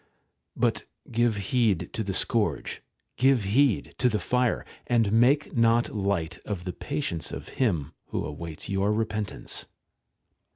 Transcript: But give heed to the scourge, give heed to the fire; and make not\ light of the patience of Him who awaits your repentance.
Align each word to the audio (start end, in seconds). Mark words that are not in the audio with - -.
But 0.55 0.85
give 1.11 1.37
heed 1.37 1.93
to 1.93 2.03
the 2.03 2.15
scourge, 2.15 2.81
give 3.17 3.43
heed 3.43 3.93
to 3.99 4.09
the 4.09 4.17
fire; 4.19 4.65
and 4.87 5.11
make 5.11 5.55
not\ 5.55 5.93
light 5.93 6.39
of 6.43 6.63
the 6.63 6.73
patience 6.73 7.31
of 7.31 7.49
Him 7.59 7.93
who 8.07 8.25
awaits 8.25 8.67
your 8.67 8.91
repentance. 8.93 9.67